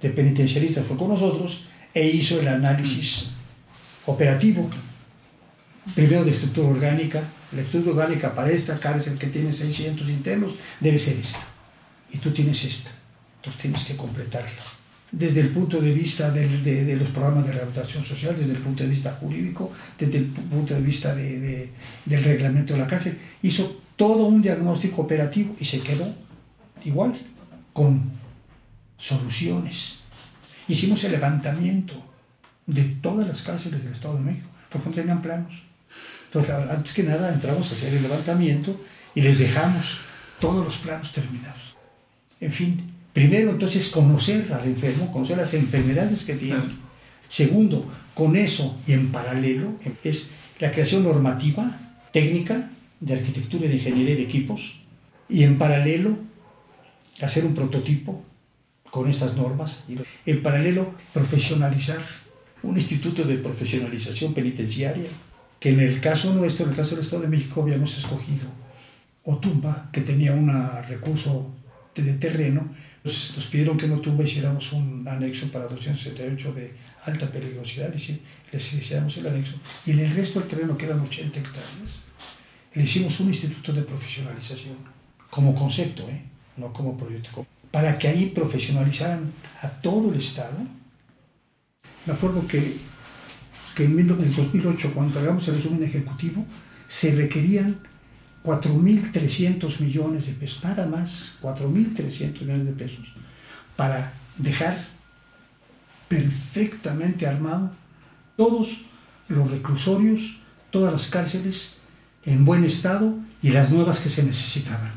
[0.01, 3.31] de penitenciaristas fue con nosotros e hizo el análisis
[4.05, 4.69] operativo
[5.93, 7.21] primero de estructura orgánica.
[7.51, 11.45] La estructura orgánica para esta cárcel que tiene 600 internos debe ser esta.
[12.11, 12.91] Y tú tienes esta.
[13.37, 14.49] Entonces tienes que completarla.
[15.11, 18.59] Desde el punto de vista de, de, de los programas de rehabilitación social, desde el
[18.59, 21.69] punto de vista jurídico, desde el punto de vista de,
[22.05, 26.11] del reglamento de la cárcel, hizo todo un diagnóstico operativo y se quedó
[26.83, 27.13] igual,
[27.71, 28.01] con
[28.97, 29.99] soluciones.
[30.67, 31.93] Hicimos el levantamiento
[32.65, 35.61] de todas las cárceles del Estado de México, porque no tenían planos.
[36.25, 38.75] Entonces, antes que nada, entramos a hacer el levantamiento
[39.13, 39.99] y les dejamos
[40.39, 41.75] todos los planos terminados.
[42.39, 46.63] En fin, primero entonces conocer al enfermo, conocer las enfermedades que tiene.
[47.27, 47.85] Segundo,
[48.15, 51.77] con eso y en paralelo es la creación normativa,
[52.11, 54.79] técnica, de arquitectura y de ingeniería de equipos.
[55.27, 56.17] Y en paralelo,
[57.21, 58.23] hacer un prototipo
[58.89, 59.83] con estas normas.
[60.25, 61.99] En paralelo, profesionalizar
[62.63, 65.09] un instituto de profesionalización penitenciaria
[65.59, 68.47] que en el caso nuestro, en el caso del Estado de México, habíamos escogido
[69.23, 70.49] Otumba, que tenía un
[70.89, 71.53] recurso
[71.93, 72.67] de, terreno,
[73.03, 76.73] nos, nos, pidieron que en Otumba hiciéramos un anexo para 278 de
[77.05, 79.53] alta peligrosidad, y les hiciéramos el anexo,
[79.85, 81.99] y en el resto del terreno, que eran 80 hectáreas,
[82.73, 84.75] le hicimos un instituto de profesionalización,
[85.29, 86.21] como concepto, ¿eh?
[86.57, 89.31] no como proyecto, para que ahí profesionalizaran
[89.61, 90.57] a todo el Estado.
[92.05, 92.91] Me acuerdo que
[93.75, 96.45] que en el 2008, cuando entregamos el resumen ejecutivo,
[96.87, 97.79] se requerían
[98.43, 103.13] 4.300 millones de pesos, nada más, 4.300 millones de pesos,
[103.75, 104.77] para dejar
[106.07, 107.71] perfectamente armado
[108.35, 108.85] todos
[109.29, 111.77] los reclusorios, todas las cárceles
[112.25, 114.91] en buen estado y las nuevas que se necesitaban.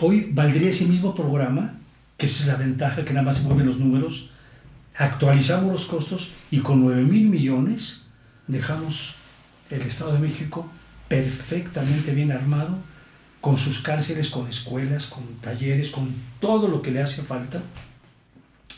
[0.00, 1.74] Hoy valdría ese mismo programa,
[2.16, 4.30] que es la ventaja que nada más se mueven los números,
[4.96, 8.02] actualizamos los costos y con 9 mil millones
[8.46, 9.14] dejamos
[9.70, 10.70] el Estado de México
[11.08, 12.78] perfectamente bien armado,
[13.40, 17.60] con sus cárceles, con escuelas, con talleres, con todo lo que le hace falta,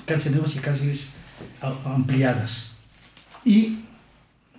[0.06, 1.10] cárceles nuevas y cárceles
[1.84, 2.72] ampliadas.
[3.44, 3.80] Y,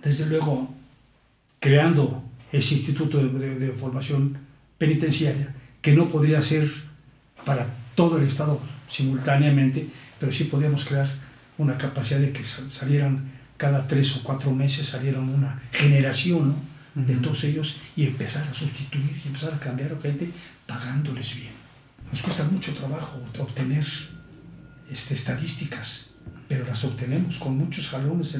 [0.00, 0.72] desde luego,
[1.58, 4.38] creando ese instituto de, de, de formación
[4.78, 6.70] penitenciaria, que no podría ser
[7.44, 11.08] para todo el Estado simultáneamente, pero sí podríamos crear
[11.58, 16.54] una capacidad de que salieran cada tres o cuatro meses, salieran una generación
[16.94, 20.30] de todos ellos y empezar a sustituir y empezar a cambiar a gente
[20.66, 21.52] pagándoles bien.
[22.10, 23.84] Nos cuesta mucho trabajo obtener
[24.90, 26.10] este, estadísticas,
[26.48, 28.36] pero las obtenemos con muchos jalones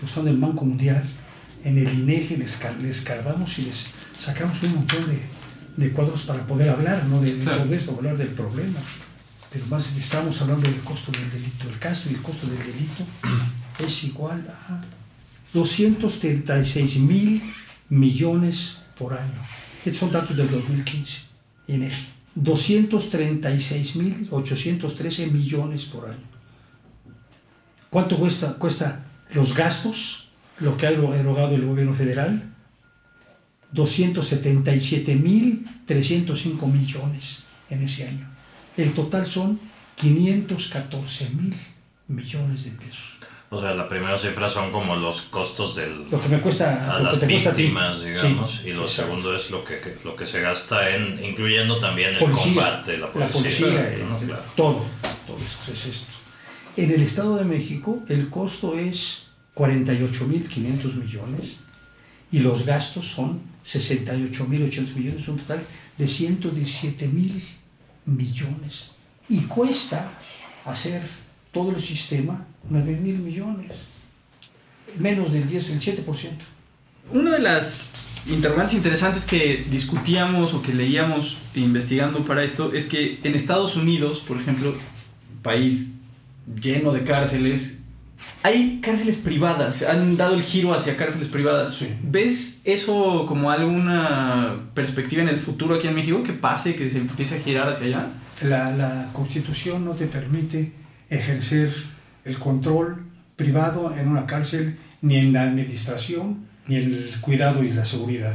[0.00, 1.04] buscando el Banco Mundial.
[1.64, 5.20] En el INEGI les, les cargamos y les sacamos un montón de,
[5.76, 8.78] de cuadros para poder hablar, no de, todo esto, hablar del problema.
[9.52, 11.68] Pero más estamos hablando del costo del delito.
[11.68, 13.04] El caso y el costo del delito
[13.78, 14.80] es igual a
[15.52, 17.42] 236 mil
[17.88, 19.44] millones por año.
[19.84, 21.22] Estos son datos del 2015,
[21.68, 22.06] INEGI.
[22.38, 26.30] 236.813 millones por año.
[27.90, 30.19] ¿Cuánto cuesta, cuesta los gastos,
[30.60, 32.44] lo que ha erogado el gobierno federal?
[33.74, 38.28] 277.305 millones en ese año.
[38.76, 39.58] El total son
[39.96, 41.56] 514 mil
[42.08, 43.10] millones de pesos.
[43.52, 47.00] O sea, la primera cifra son como los costos del, lo que me cuesta a
[47.00, 51.76] las víctimas, digamos, y lo segundo es lo que, lo que se gasta en, incluyendo
[51.78, 54.04] también el combate, la policía, eh,
[54.54, 54.84] todo,
[55.26, 56.12] todo eso es esto.
[56.76, 59.29] En el Estado de México el costo es
[59.60, 61.56] 48.500 millones
[62.32, 65.62] y los gastos son 68.800 millones, un total
[65.98, 67.42] de 117.000
[68.06, 68.92] millones.
[69.28, 70.10] Y cuesta
[70.64, 71.02] hacer
[71.52, 73.72] todo el sistema 9 mil millones,
[74.98, 76.30] menos del 10, del 7%.
[77.12, 77.90] Una de las
[78.28, 84.20] interrogantes interesantes que discutíamos o que leíamos investigando para esto es que en Estados Unidos,
[84.26, 84.74] por ejemplo,
[85.42, 85.96] país
[86.60, 87.79] lleno de cárceles,
[88.42, 91.84] hay cárceles privadas, han dado el giro hacia cárceles privadas.
[92.02, 96.98] ¿Ves eso como alguna perspectiva en el futuro aquí en México que pase, que se
[96.98, 98.06] empiece a girar hacia allá?
[98.42, 100.72] La, la constitución no te permite
[101.10, 101.70] ejercer
[102.24, 103.04] el control
[103.36, 108.34] privado en una cárcel, ni en la administración, ni en el cuidado y la seguridad.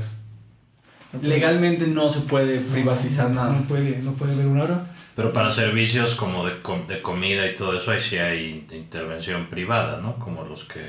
[1.22, 3.54] Legalmente no se puede privatizar nada.
[3.54, 4.86] No puede, no puede haber una hora.
[5.16, 6.56] Pero para servicios como de,
[6.88, 10.20] de, comida y todo eso, ahí sí hay intervención privada, ¿no?
[10.20, 10.82] Como los que...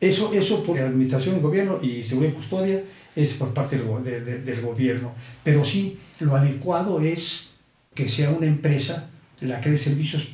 [0.00, 2.82] Eso, eso por la administración y gobierno y seguridad y custodia
[3.16, 5.14] es por parte del, del gobierno.
[5.42, 7.50] Pero sí, lo adecuado es
[7.94, 10.28] que sea una empresa la que dé servicios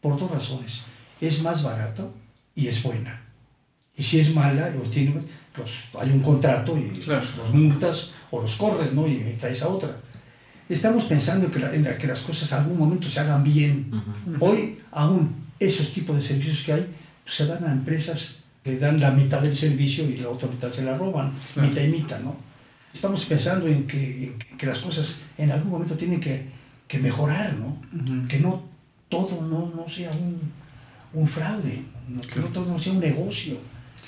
[0.00, 0.82] por dos razones
[1.20, 2.12] es más barato
[2.54, 3.22] y es buena.
[3.96, 5.22] Y si es mala, o tiene,
[5.54, 9.06] pues hay un contrato y los multas o los corres, ¿no?
[9.06, 9.96] Y, traes a otra.
[10.68, 13.90] Estamos pensando que, en que las cosas en algún momento se hagan bien.
[14.40, 16.86] Hoy, aún esos tipos de servicios que hay,
[17.22, 20.70] pues, se dan a empresas que dan la mitad del servicio y la otra mitad
[20.70, 22.36] se la roban, mitad y mitad, ¿no?
[22.94, 26.46] Estamos pensando en que, que, las cosas en algún momento tienen que,
[26.88, 27.82] que mejorar, ¿no?
[28.26, 28.62] Que no
[29.10, 30.40] todo no, no sea un,
[31.12, 31.82] un fraude,
[32.32, 33.58] que no todo sea un negocio.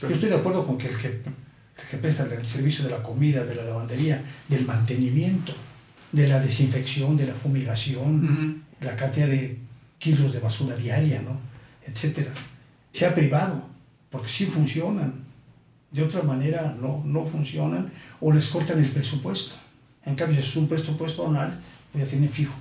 [0.00, 3.02] Yo estoy de acuerdo con que el que, el que presta el servicio de la
[3.02, 5.52] comida, de la lavandería, del mantenimiento,
[6.16, 9.58] de la desinfección, de la fumigación, la cantidad de
[9.98, 11.38] kilos de basura diaria, ¿no?
[11.86, 12.30] etcétera,
[12.90, 13.68] sea privado,
[14.10, 15.26] porque sí funcionan.
[15.92, 19.54] De otra manera no, no funcionan o les cortan el presupuesto.
[20.04, 21.60] En cambio, si es un presupuesto anual,
[21.92, 22.54] pues ya tiene fijo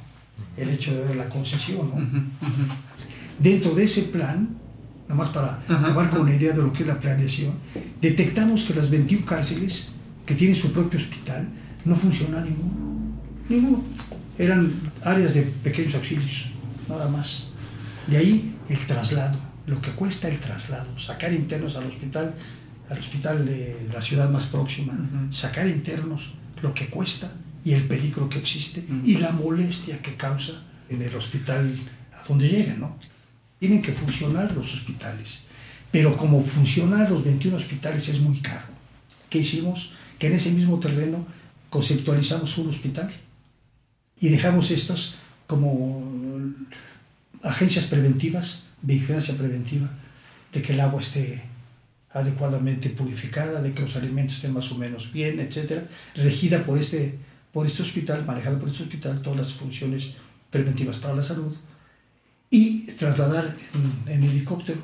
[0.57, 1.89] el hecho de dar la concesión.
[1.89, 1.95] ¿no?
[3.39, 4.49] Dentro de ese plan,
[5.07, 7.53] nomás para acabar con la idea de lo que es la planeación,
[8.01, 9.93] detectamos que las 21 cárceles
[10.25, 11.47] que tienen su propio hospital
[11.85, 13.04] no funciona ninguno.
[13.49, 13.83] Ninguno.
[14.37, 16.47] Eran áreas de pequeños auxilios,
[16.89, 17.47] nada más.
[18.07, 22.33] De ahí el traslado, lo que cuesta el traslado, sacar internos al hospital,
[22.89, 24.93] al hospital de la ciudad más próxima,
[25.29, 27.31] sacar internos, lo que cuesta
[27.63, 31.73] y el peligro que existe y la molestia que causa en el hospital
[32.13, 32.97] a donde llega, ¿no?
[33.59, 35.45] Tienen que funcionar los hospitales,
[35.91, 38.67] pero como funcionar los 21 hospitales es muy caro.
[39.29, 39.93] ¿Qué hicimos?
[40.19, 41.25] Que en ese mismo terreno
[41.69, 43.11] conceptualizamos un hospital
[44.19, 45.15] y dejamos estos
[45.47, 46.03] como
[47.43, 49.89] agencias preventivas, vigilancia preventiva,
[50.51, 51.43] de que el agua esté
[52.13, 57.17] adecuadamente purificada, de que los alimentos estén más o menos bien, etcétera, regida por este
[57.55, 60.09] por este hospital, manejado por este hospital, todas las funciones
[60.49, 61.55] preventivas para la salud
[62.49, 63.55] y trasladar
[64.07, 64.81] en, helicóptero.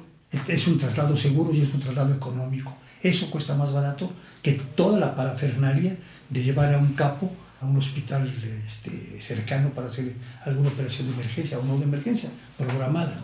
[0.48, 2.78] Es un traslado seguro y es un traslado económico.
[3.04, 5.98] Eso cuesta más barato que toda la parafernalia
[6.30, 8.28] de llevar a un capo a un hospital
[8.66, 10.14] este, cercano para hacer
[10.46, 13.22] alguna operación de emergencia o no de emergencia, programada.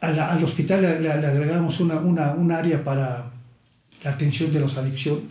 [0.00, 3.30] al hospital le, agregamos una, una, un área para
[4.04, 5.24] la atención de los adicciones,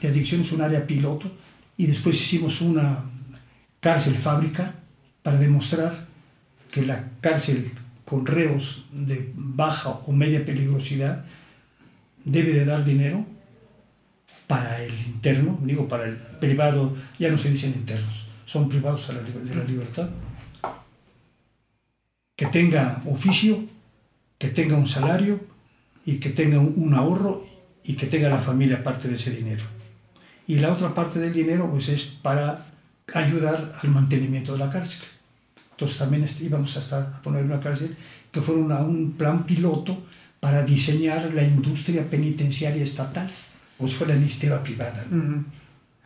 [0.00, 1.30] de adicciones, un área piloto,
[1.76, 3.04] y después hicimos una
[3.80, 4.74] cárcel fábrica
[5.22, 6.06] para demostrar
[6.70, 7.70] que la cárcel
[8.04, 11.24] con reos de baja o media peligrosidad
[12.24, 13.26] debe de dar dinero
[14.46, 19.54] para el interno, digo para el privado, ya no se dicen internos, son privados de
[19.54, 20.08] la libertad,
[22.36, 23.64] que tenga oficio,
[24.38, 25.40] que tenga un salario
[26.04, 27.44] y que tenga un ahorro
[27.82, 29.64] y que tenga la familia parte de ese dinero.
[30.46, 32.64] Y la otra parte del dinero pues es para
[33.14, 35.02] ayudar al mantenimiento de la cárcel.
[35.70, 37.96] Entonces también íbamos a, estar, a poner una cárcel
[38.30, 40.02] que fuera un plan piloto
[40.40, 43.30] para diseñar la industria penitenciaria estatal,
[43.78, 45.04] o si fuera la iniciativa privada.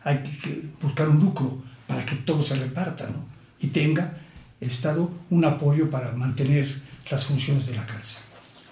[0.03, 3.25] Hay que buscar un lucro para que todo se reparta ¿no?
[3.59, 4.17] y tenga
[4.59, 6.67] el Estado un apoyo para mantener
[7.09, 8.21] las funciones de la cárcel.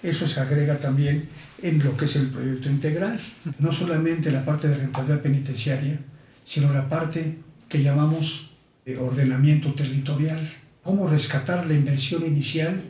[0.02, 1.28] Eso se agrega también
[1.62, 3.20] en lo que es el proyecto integral,
[3.58, 5.98] no solamente la parte de rentabilidad penitenciaria,
[6.44, 7.38] sino la parte
[7.68, 8.50] que llamamos
[8.86, 10.40] de ordenamiento territorial,
[10.82, 12.82] cómo rescatar la inversión inicial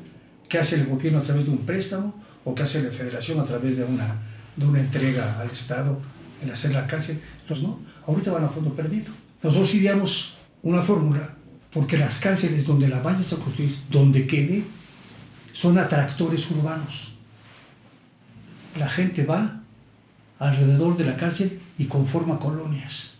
[0.49, 3.45] que hace el gobierno a través de un préstamo o que hace la federación a
[3.45, 4.17] través de una,
[4.57, 6.01] de una entrega al Estado
[6.43, 7.21] en hacer la cárcel.
[7.49, 9.13] Los no, ahorita van a fondo perdido.
[9.43, 11.37] Nosotros ideamos una fórmula
[11.73, 14.65] porque las cárceles donde la vayas a construir, donde quede,
[15.53, 17.13] son atractores urbanos.
[18.79, 19.61] La gente va
[20.39, 23.15] alrededor de la cárcel y conforma colonias.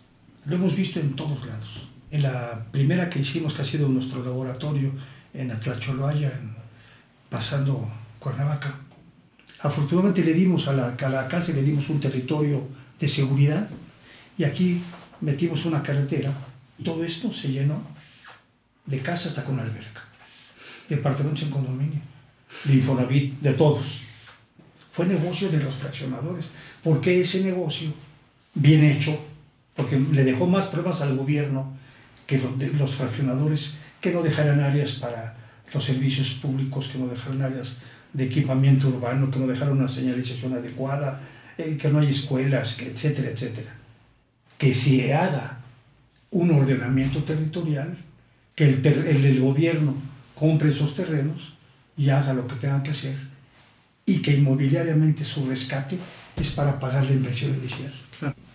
[0.47, 1.89] Lo hemos visto en todos lados.
[2.11, 4.93] En la primera que hicimos, que ha sido nuestro laboratorio
[5.33, 6.33] en Atlacholoaya,
[7.29, 8.75] pasando Cuernavaca,
[9.63, 12.67] afortunadamente le dimos a la, a la cárcel le dimos un territorio
[12.99, 13.69] de seguridad
[14.39, 14.83] y aquí
[15.21, 16.33] metimos una carretera.
[16.83, 17.83] Todo esto se llenó
[18.87, 20.03] de casa hasta con alberca,
[20.89, 22.01] departamentos en condominio
[22.65, 24.03] de Infonavit, de todos.
[24.91, 26.47] Fue negocio de los fraccionadores.
[26.83, 27.93] ¿Por qué ese negocio,
[28.55, 29.19] bien hecho,
[29.77, 31.73] porque le dejó más pruebas al gobierno
[32.27, 32.41] que
[32.79, 35.37] los fraccionadores, que no dejaran áreas para
[35.73, 37.75] los servicios públicos, que no dejaran áreas
[38.13, 41.21] de equipamiento urbano, que no dejaran una señalización adecuada,
[41.59, 43.75] eh, que no hay escuelas, etcétera, etcétera.
[44.59, 45.61] Que se haga
[46.31, 47.99] un ordenamiento territorial,
[48.55, 49.95] que el, el, el gobierno
[50.35, 51.55] compre esos terrenos
[51.97, 53.15] y haga lo que tenga que hacer
[54.07, 55.99] y que inmobiliariamente su rescate
[56.37, 57.93] es para pagar la inversión inicial.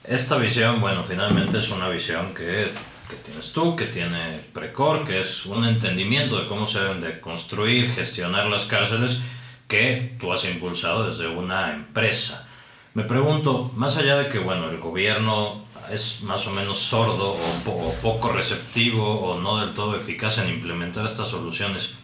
[0.04, 2.70] Esta visión, bueno, finalmente es una visión que,
[3.10, 7.20] que, tienes tú, que tiene Precor, que es un entendimiento de cómo se deben de
[7.20, 9.22] construir, gestionar las cárceles
[9.68, 12.48] que tú has impulsado desde una empresa.
[12.94, 17.70] Me pregunto, más allá de que, bueno, el gobierno es más o menos sordo o,
[17.70, 21.98] o poco receptivo o no del todo eficaz en implementar estas soluciones,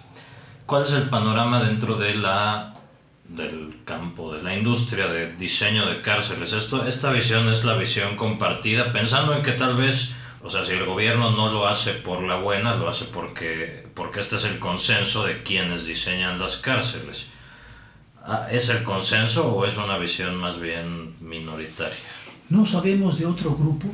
[0.72, 2.74] ¿Cuál es el panorama dentro de la
[3.28, 6.54] del campo de la industria de diseño de cárceles?
[6.54, 10.72] Esto, esta visión es la visión compartida, pensando en que tal vez, o sea, si
[10.72, 14.60] el gobierno no lo hace por la buena, lo hace porque, porque este es el
[14.60, 17.28] consenso de quienes diseñan las cárceles.
[18.24, 21.98] Ah, ¿Es el consenso o es una visión más bien minoritaria?
[22.50, 23.88] No sabemos de otro grupo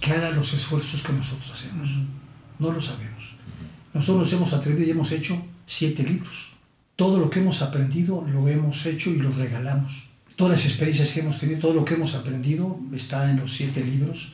[0.00, 1.88] que haga los esfuerzos que nosotros hacemos.
[2.58, 3.34] No lo sabemos.
[3.92, 6.48] Nosotros nos hemos atrevido y hemos hecho siete libros.
[6.96, 10.04] Todo lo que hemos aprendido lo hemos hecho y lo regalamos.
[10.36, 13.84] Todas las experiencias que hemos tenido, todo lo que hemos aprendido está en los siete
[13.84, 14.32] libros.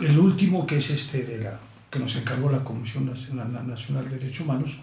[0.00, 1.60] El último, que es este de la
[1.90, 4.76] que nos encargó la Comisión Nacional de Derechos Humanos,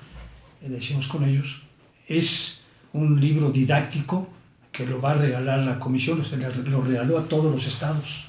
[0.62, 1.62] eh, le hicimos con ellos,
[2.08, 2.45] es
[2.96, 4.30] un libro didáctico
[4.72, 6.22] que lo va a regalar la Comisión,
[6.66, 8.26] lo regaló a todos los estados.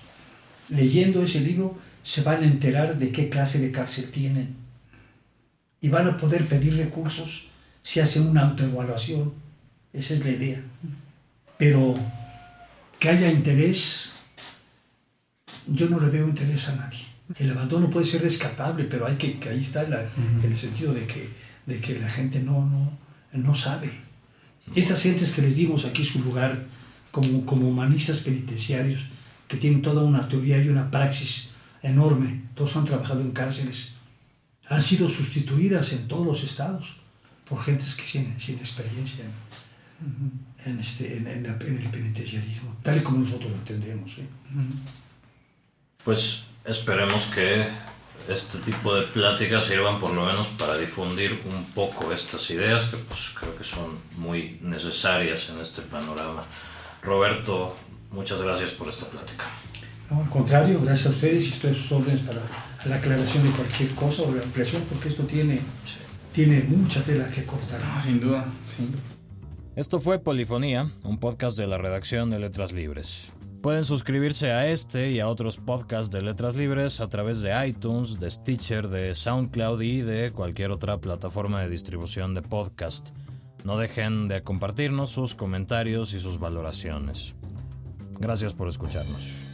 [0.68, 4.56] Leyendo ese libro se van a enterar de qué clase de cárcel tienen
[5.80, 7.48] y van a poder pedir recursos
[7.82, 9.32] si hacen una autoevaluación.
[9.92, 10.62] Esa es la idea.
[11.58, 11.96] Pero
[12.98, 14.12] que haya interés,
[15.66, 17.06] yo no le veo interés a nadie.
[17.36, 21.28] El abandono puede ser rescatable, pero hay que, que ahí está el sentido de que,
[21.66, 22.98] de que la gente no, no,
[23.32, 24.05] no sabe.
[24.74, 26.66] Estas gentes que les dimos aquí su lugar
[27.10, 29.06] como, como humanistas penitenciarios,
[29.48, 31.50] que tienen toda una teoría y una praxis
[31.82, 33.96] enorme, todos han trabajado en cárceles
[34.68, 36.96] han sido sustituidas en todos los estados
[37.48, 39.24] por gentes que sin, sin experiencia
[40.64, 44.18] en, este, en, el penitenciarismo, tal y como nosotros lo entendemos.
[44.18, 44.26] ¿eh?
[46.04, 47.68] Pues esperemos que
[48.28, 52.96] este tipo de pláticas sirvan por lo menos para difundir un poco estas ideas que
[52.96, 56.42] pues, creo que son muy necesarias en este panorama.
[57.02, 57.76] Roberto,
[58.10, 59.44] muchas gracias por esta plática.
[60.10, 62.40] No, al contrario, gracias a ustedes y estoy a sus órdenes para
[62.84, 65.60] la aclaración de cualquier cosa o la ampliación, porque esto tiene,
[66.32, 67.80] tiene mucha tela que cortar.
[68.04, 69.02] sin duda, sin duda.
[69.76, 73.32] Esto fue Polifonía, un podcast de la redacción de Letras Libres.
[73.62, 78.18] Pueden suscribirse a este y a otros podcasts de Letras Libres a través de iTunes,
[78.18, 83.14] de Stitcher, de SoundCloud y de cualquier otra plataforma de distribución de podcast.
[83.64, 87.34] No dejen de compartirnos sus comentarios y sus valoraciones.
[88.20, 89.48] Gracias por escucharnos.